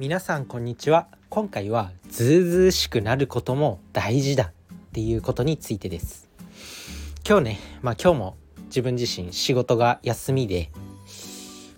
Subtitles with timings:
[0.00, 1.08] 皆さんこんにちは。
[1.28, 4.52] 今回はずうずうしくなることも大事だっ
[4.94, 6.26] ていうことについてです。
[7.28, 8.36] 今日ねまあ今日も
[8.68, 10.70] 自分自身仕事が休みで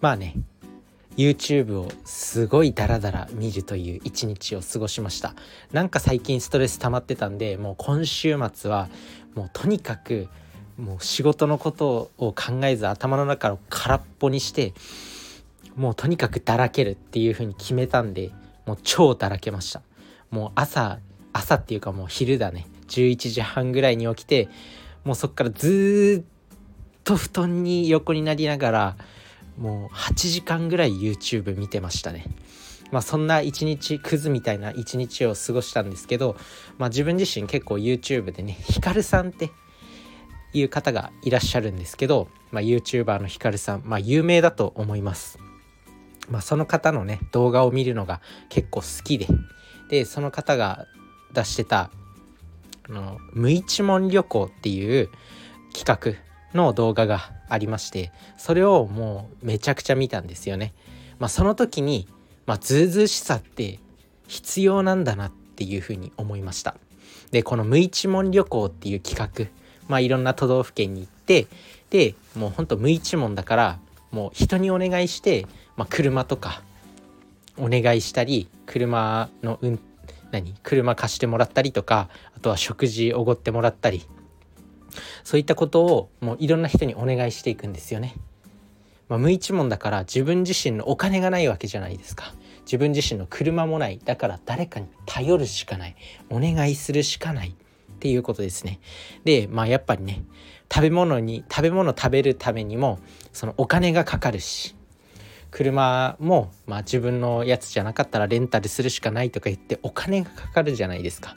[0.00, 0.34] まあね
[1.16, 5.36] YouTube をすごいダラダラ見るという一日を過ごしました。
[5.70, 8.88] なんか最近ストレス溜まってたんでもう今週末は
[9.36, 10.28] もうとにかく
[10.76, 14.74] もう仕事のことを考えず頭の中を空っぽにして
[15.78, 18.32] もうとにかくだらけるっていう風に決めたんで
[18.66, 19.80] もう超だらけました。
[20.30, 20.98] もう朝
[21.32, 22.66] 朝っていうかもう昼だね。
[22.88, 24.48] 11時半ぐらいに起きて
[25.04, 28.96] もうそっからずっと布団に横になりながら
[29.56, 32.24] もう8時間ぐらい YouTube 見てましたね。
[32.90, 36.36] まあそんな一日クズみたいな一日を過ごしたんですけど、
[36.78, 39.50] まあ、自分自身結構 YouTube でねヒカルさんって
[40.52, 45.38] いう方がいらっしゃるんですけど、まあ、YouTuber のヒカルさん、まあ、有名だと思います。
[46.30, 49.26] まあ、その方のね動画を見るのが結構好きで
[49.88, 50.86] でその方が
[51.32, 51.90] 出してた
[52.88, 55.08] あの無一文旅行っていう
[55.74, 56.18] 企
[56.54, 60.74] 画の動画がありましてそれをもうめちゃくちゃ見たんですよね。
[61.18, 62.06] まあ、その時に、
[62.46, 63.80] まあ、ずうずうしさって
[64.28, 66.76] 必要なんだなっていうふうに思いました。
[67.30, 69.50] でこの無一文旅行っていう企画
[69.88, 71.46] まあいろんな都道府県に行って
[71.90, 73.78] でもうほんと無一文だから
[74.10, 75.46] もう人にお願いして
[75.78, 76.62] まあ、車とか
[77.56, 79.78] お願いしたり車のうん
[80.32, 84.06] 何車貸してもらったりとかあとは食事おごってもらったり
[85.22, 88.16] そういったことをもういろんな人にお願いしていくんですよね。
[89.08, 92.34] まあ、無一文だから自分自身のお金がないわけじゃないですか。
[92.62, 95.96] 自分自身の車もないだから誰かに頼るしかない
[96.28, 97.54] お願いするしかない
[97.98, 98.78] っていうことですね。
[99.24, 100.24] でまあやっぱりね
[100.72, 103.00] 食べ物に食べ物食べるためにも
[103.32, 104.76] そのお金がかかるし
[105.50, 111.36] 車も、まあ、自分のやつじゃなかったらレンタルするしかないとか言ってお金がかかるじゃないですか。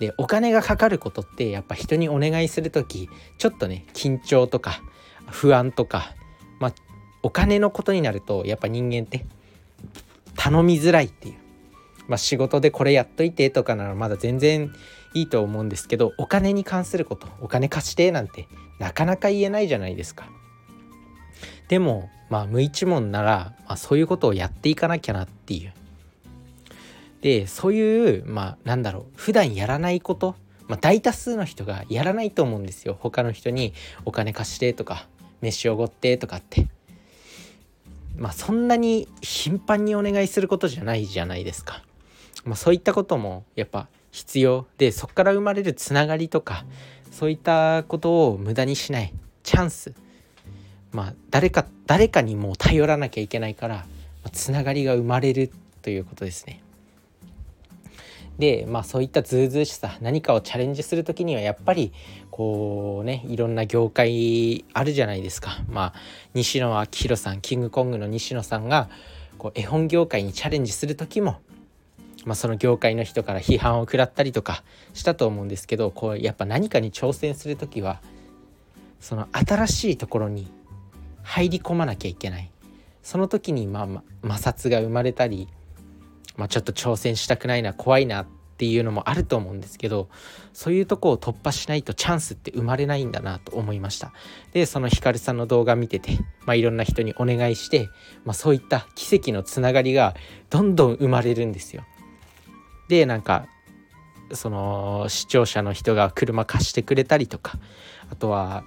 [0.00, 4.80] でお金がかかることってやっぱ人にお願いする時ちょっとね緊張とか
[5.30, 6.14] 不安とか、
[6.58, 6.74] まあ、
[7.22, 9.24] お金のことになるとやっぱ人間って
[10.36, 11.34] 頼みづらいっていう、
[12.08, 14.72] まあ、仕事でこれやっといてとかならまだ全然
[15.14, 18.48] いいと思うんですけどお金に関することお金貸してなんて
[18.78, 20.28] なかなか言えないじゃないですか。
[21.68, 25.72] でもまあ無一文なら、まあ、そういうことをやっていかなきゃなっていう。
[27.24, 30.34] でそういうまあなんだろう普段やらないこと、
[30.68, 33.72] まあ、大多数の人がやらないと思うんですよ他の人に
[34.04, 35.06] お金貸してとか
[35.40, 36.68] 飯おごってとかって
[38.18, 41.82] まあそんなに頻繁にお願いすることじゃないじゃないですか、
[42.44, 46.64] まあ、そういったこともやっぱ必要でそこから生まれるつながりとか
[47.10, 49.92] そういったことを無駄にしないチャンス
[50.92, 53.84] まあ誰か誰かにもう頼らなきゃいけないから、
[54.32, 55.50] つながりが生まれる
[55.82, 56.62] ということですね。
[58.38, 61.92] でまあそういったずうずうしさ何かをチャレンジする時にはやっぱり
[62.30, 65.58] こうねいろんな業界あるじゃないですか。
[65.68, 65.94] まあ
[66.34, 68.88] 西野昭弘さんキングコングの西野さんが
[69.38, 71.40] こう絵本業界にチャレンジする時も
[72.24, 78.00] まあ、その業界の人から批判を食らったりとかしたと思うんですけどこうやっぱ何かに挑戦する時は
[79.00, 80.50] その新しいところに
[81.22, 82.50] 入り込まなきゃいけない。
[83.02, 85.46] その時にまあ、ま摩擦が生まれたり、
[86.36, 90.08] まあ、ちょっと挑戦したくないな怖いなっていうのもあると思うんですけど
[90.52, 94.12] そういうとこを突破しないとチャンスって生まれないんだなと思いました。
[94.52, 97.90] でそのヒカルさんの動画見てて、まあ、いろんな人にお願いして、
[98.24, 100.14] まあ、そういった奇跡のつながりが
[100.48, 101.84] どんどん生まれるんですよ。
[102.88, 103.46] でなんか
[104.32, 107.58] その視聴者の人が車貸してくれたりとか
[108.10, 108.64] あとは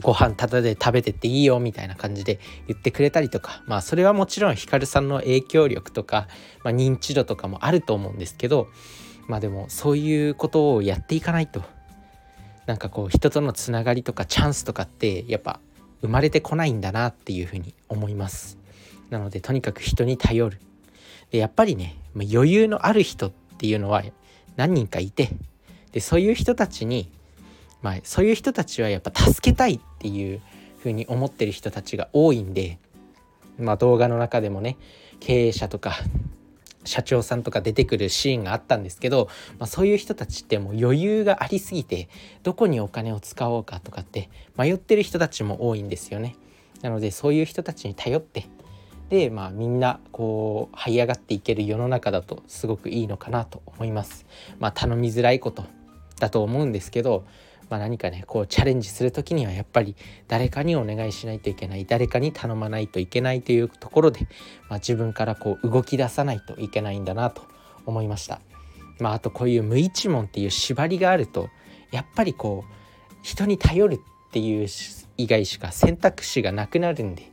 [0.00, 6.28] ご飯タダで食べてっていいよみたいな感じで言ってくれたりとかまあそれはもちろんヒカルさんの影響力とか、
[6.64, 8.68] まあ、認知度とかもあると思うんですけど
[9.28, 11.62] まあでもそういうことをやっていかないと
[12.66, 15.60] なんかこう人とのつながりとかチャンスとかってやっぱ
[16.02, 18.58] 生まれてこないんだなっていうふうに思います。
[19.10, 20.60] なのでとにかく人に頼る。
[21.30, 24.02] でやっぱりね余裕のある人ってていうのは
[24.56, 25.28] 何人かいて
[25.92, 27.12] でそういう人たちに
[27.82, 30.40] まあそういう人たちはやっぱ助けたいっていう
[30.78, 32.78] 風に思ってる人たちが多いんで
[33.58, 34.78] まあ動画の中でもね
[35.20, 35.92] 経営者とか
[36.84, 39.28] 社長さんとか出てくるシーンがあったんですけど、
[39.58, 42.08] まあ、そういう人たちってもう余裕がありすぎて
[42.42, 46.36] どこにお金を使おうかとかって迷ってる人たちも多いんですよね。
[46.80, 48.46] なのでそういう人たちに頼って
[49.10, 54.24] でまあみんなこう這い上がっていける世の中だとすごくいいのかなと思います。
[54.58, 55.64] まあ頼みづらいこと
[56.18, 57.24] だと思うんですけど
[57.70, 59.94] まあ、何かねこうチャレンジする時にはやっぱり
[60.26, 64.26] 誰かにお願いしないといけない誰かに頼まないといけないというところで、
[64.68, 67.42] まあ、自分からこう動き出さないといけないんだなと
[67.86, 68.40] 思いました。
[68.98, 71.48] まあ、あとこういう無一文っていう縛りがあると
[71.92, 72.74] やっぱりこう
[73.22, 74.66] 人に頼るっていう
[75.16, 77.30] 以外しか選択肢がなくなるんで、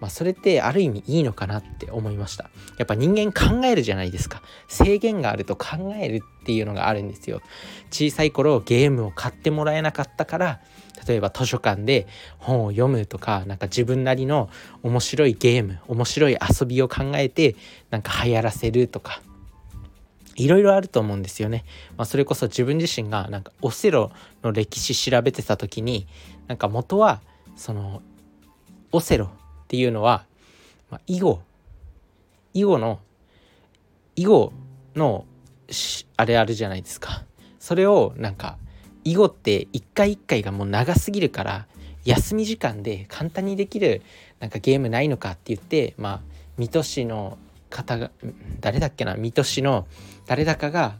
[0.00, 2.50] まあ、それってある意味いいのかなって思いました。
[2.76, 4.42] やっぱ人間考えるじゃないですか。
[4.68, 7.40] 制限があると考えるっていうのがあるんですよ。
[7.90, 10.60] 小さい頃ゲームを買ってもらえなかったから
[11.06, 12.06] 例えば図書館で
[12.38, 14.50] 本を読むとかなんか自分なりの
[14.82, 17.56] 面白いゲーム面白い遊びを考えて
[17.90, 19.22] なんか流行らせるとか
[20.36, 21.64] いろいろあると思うんですよね。
[21.96, 24.12] まあ、それこそ自分自身がなんかオセロ
[24.42, 26.06] の歴史調べてた時に
[26.46, 27.20] なんか元は
[27.56, 28.02] その
[28.92, 29.30] オセロ
[29.68, 30.24] っていうのは、
[30.90, 31.42] まあ、囲碁
[32.54, 33.00] 囲碁の
[34.16, 34.52] 囲碁
[34.96, 35.26] の
[36.16, 37.22] あれあるじゃないですか。
[37.58, 38.56] それをなんか
[39.04, 41.66] 囲碁って一回一回がもう長すぎるから
[42.06, 44.00] 休み時間で簡単にできる
[44.40, 46.20] なんかゲームないのかって言ってまあ
[46.56, 47.36] 水戸市の
[47.68, 48.10] 方が
[48.60, 49.86] 誰だっけな水戸市の
[50.24, 50.96] 誰だかが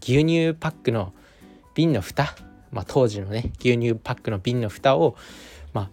[0.00, 1.12] 牛乳パックの
[1.74, 2.36] 瓶の蓋、
[2.70, 5.16] まあ、当時のね牛乳パックの瓶の蓋を、
[5.72, 5.90] まあ、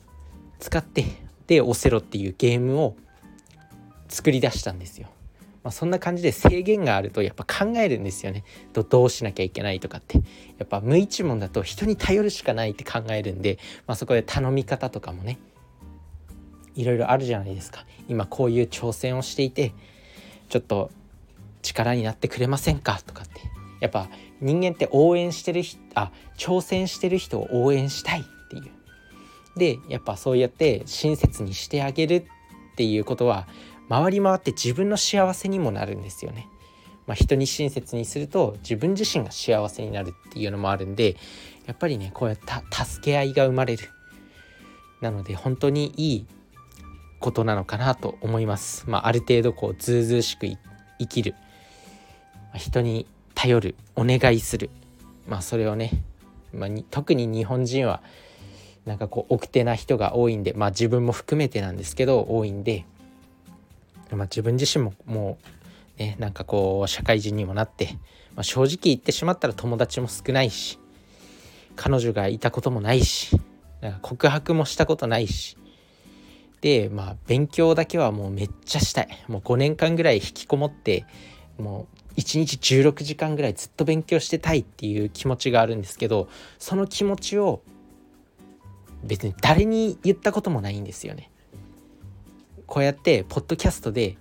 [0.59, 1.05] 使って
[1.49, 2.95] でオセロっていうゲームを
[4.07, 5.07] 作り出したんですよ。
[5.63, 8.43] まあ、そんな感じで制限があるとやっぱ考えるんですよね。
[8.71, 10.19] どどうしなきゃいけないとかって。
[10.59, 13.57] やっぱ無一文だと人に頼るしかないって考えるんで、
[13.87, 15.39] まあ、そこで頼み方とかもね
[16.75, 17.83] いろいろあるじゃないですか。
[18.07, 19.73] 今こういう挑戦をしていて
[20.49, 20.91] ちょっと
[21.63, 23.41] 力になってくれませんかとかって。
[23.79, 24.07] やっぱ
[24.39, 25.63] 人間って応援してる
[25.95, 28.23] あ挑戦してる人を応援したい。
[29.55, 32.25] でやっぱそうやって親切にしてあげるっ
[32.75, 33.47] ていうことは
[33.89, 36.47] 回り回って自分の幸せにもなるんですよね。
[37.07, 41.17] まあ、人に親切にすると自分自身が幸せになるっていうのもあるんで
[41.65, 42.45] やっぱりねこうやって
[42.85, 43.89] 助け合いが生まれる
[45.01, 46.27] なので本当にいい
[47.19, 48.87] ことなのかなと思います。
[48.87, 50.45] まあ、ある程度こうずうずうしく
[50.99, 54.69] 生きるまあ人に頼るお願いする
[55.27, 56.03] まあそれをね、
[56.53, 58.03] まあ、特に日本人は
[58.89, 62.85] なんかこう奥手な人が多いんでまあ自分も含めてなんですけど多いんで、
[64.09, 65.37] まあ、自分自身もも
[65.97, 67.99] うねなんかこう社会人にもなって、
[68.35, 70.79] まあ、正直言ってしまったら友達も少ないし
[71.75, 73.39] 彼女がいたこともないし
[73.81, 75.55] なんか告白もしたことないし
[76.61, 79.07] でまあ勉強だけはもうめっちゃしたい。
[79.27, 81.05] もう5年間ぐらい引きこもって
[81.59, 86.27] もう1日16時間ぐらいずっと勉強してたいっていう気持ちがあるんですけど
[86.57, 87.61] その気持ちを
[89.03, 91.31] 別に誰に言ったこともないんですよね。
[92.67, 94.17] こうやってポッドキャストで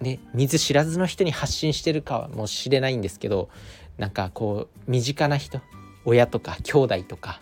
[0.00, 3.50] ね見ず知らずの人に発信してるかもしれないんですけど
[3.98, 5.60] なんかこう身近な人
[6.06, 7.40] 親とか兄弟とか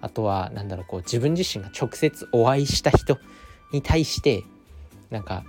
[0.00, 3.18] あとは何だろうこう自分自身が直接お会いした人
[3.72, 4.44] に対して
[5.10, 5.44] なんか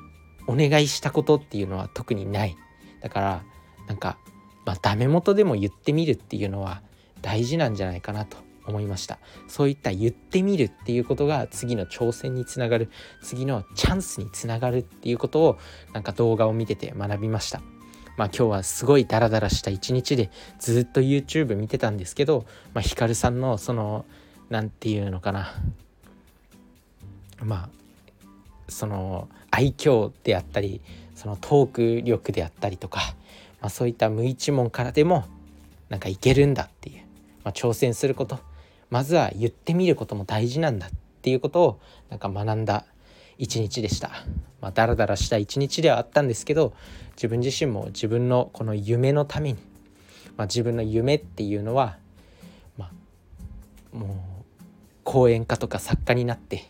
[0.48, 2.56] お願いしたことっていうのは特にない
[3.02, 3.44] だから
[3.88, 4.18] なんか、
[4.66, 6.82] まあ、ダメ元でも言ってみるっていうのは
[7.22, 9.20] 大事なんじゃないかなと思いました。
[9.48, 12.90] そういった言ってみるっていうことが次の挑戦につながる
[13.22, 15.60] 次のチャンスにつながるっていうことを
[15.94, 17.62] なんか動画を見てて学びました。
[18.18, 20.30] まあ今日はすごいダラダラした一日で
[20.60, 24.06] ずっと YouTube 見てたんですけど、まあ、ヒカルさんのその
[24.50, 25.54] 何て言うのかな。
[27.42, 27.70] まあ
[28.68, 30.82] その愛嬌であったり
[31.16, 33.02] そのトーク力であったりとか、
[33.62, 35.26] まあ、そういった無一文からでも
[35.90, 37.02] なんかいけるんだっていう、
[37.44, 38.40] まあ、挑戦すること
[38.90, 40.90] まずは言ってみることも大事なんだっ
[41.22, 41.80] ていうことを
[42.10, 42.86] なんか学んだ
[43.38, 44.12] 一日でした。
[44.62, 46.74] まあ、ダラダラした一日ではあったんですけど
[47.16, 49.60] 自分自身も自分のこの夢のために、
[50.36, 51.98] まあ、自分の夢っていうのは、
[52.78, 52.92] ま
[53.94, 54.10] あ、もう
[55.06, 56.66] 講演家とか作家になって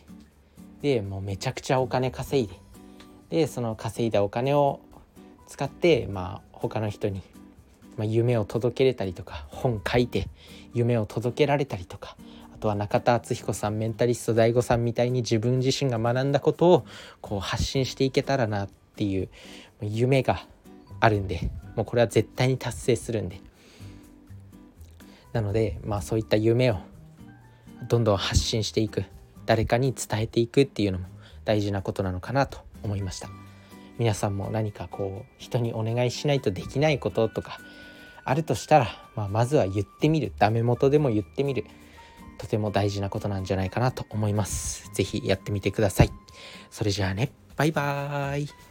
[0.82, 2.54] でもうめちゃくちゃお金稼いで
[3.30, 4.80] でその稼いだお金を
[5.48, 7.22] 使ってまあ他の人に、
[7.96, 10.28] まあ、夢を届けれたりとか本書いて
[10.74, 12.16] 夢を届けられたりとか
[12.54, 16.86] あとは中田敦彦さんメンタリスト DAIGO さんみたいに自分自身が学んだことを
[17.20, 19.28] こう発信していけたらなっていう
[19.82, 20.42] 夢が
[21.00, 23.40] あるんでもうこれは絶対に達成するんで。
[25.32, 26.78] なのでまあそういった夢を
[27.88, 29.04] どんどん発信していく
[29.46, 31.06] 誰かに伝えていくっていうのも
[31.44, 33.49] 大事なことなのかなと思いました。
[34.00, 37.58] 皆さんも何かこう人にお願いしないとできないこととか
[38.24, 40.32] あるとしたら、まあ、まずは言ってみる。
[40.38, 41.66] ダメ元でも言ってみる。
[42.38, 44.90] とても大事なことなんじゃないかなと思います。
[44.94, 46.12] 是非やってみてください。
[46.70, 47.30] それじゃあね。
[47.56, 48.69] バイバーイ。